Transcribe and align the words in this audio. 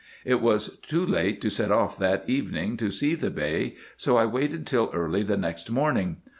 It 0.25 0.41
was 0.41 0.79
too 0.79 1.05
late 1.05 1.41
to 1.41 1.51
set 1.51 1.71
off 1.71 1.95
that 1.99 2.27
evening 2.27 2.75
to 2.77 2.89
see 2.89 3.13
the 3.13 3.29
Bey, 3.29 3.75
so 3.97 4.17
I 4.17 4.25
waited 4.25 4.65
till 4.65 4.89
early 4.95 5.21
the 5.21 5.37
next 5.37 5.69
morning. 5.69 6.17